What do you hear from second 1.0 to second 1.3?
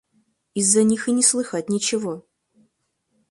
и не